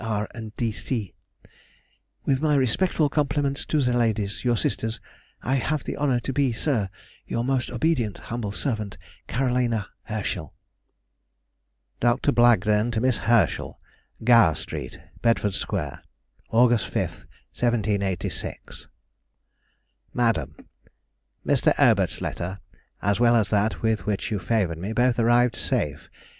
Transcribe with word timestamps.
R. 0.03 0.27
and 0.33 0.51
D. 0.55 0.71
C. 0.71 1.13
With 2.25 2.41
my 2.41 2.55
respectful 2.55 3.07
compliments 3.07 3.67
to 3.67 3.79
the 3.81 3.93
ladies, 3.93 4.43
your 4.43 4.57
sisters, 4.57 4.99
I 5.43 5.53
have 5.57 5.83
the 5.83 5.95
honour 5.95 6.19
to 6.21 6.33
be, 6.33 6.51
Sir, 6.53 6.89
Your 7.27 7.43
most 7.43 7.69
obedient, 7.69 8.17
humble 8.17 8.51
servant, 8.51 8.97
CAR. 9.27 9.49
HERSCHEL. 10.05 10.55
DR. 11.99 12.31
BLAGDEN 12.33 12.89
TO 12.89 12.99
MISS 12.99 13.19
HERSCHEL. 13.19 13.79
GOWER 14.23 14.55
STREET, 14.55 14.97
BEDFORD 15.21 15.53
SQUARE, 15.53 16.01
August 16.49 16.85
5, 16.87 16.95
1786. 17.53 18.87
MADAM,— 20.15 20.55
Mr. 21.45 21.75
Aubert's 21.77 22.19
letter, 22.21 22.59
as 23.03 23.19
well 23.19 23.35
as 23.35 23.51
that 23.51 23.83
with 23.83 24.07
which 24.07 24.31
you 24.31 24.39
favoured 24.39 24.79
me, 24.79 24.93
both 24.93 25.19
arrived 25.19 25.55
safe. 25.55 26.09